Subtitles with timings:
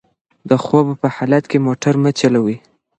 [0.49, 2.57] د خوب په حالت کې موټر مه چلوئ.